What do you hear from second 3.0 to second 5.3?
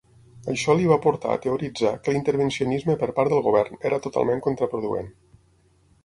per part del govern era totalment contraproduent.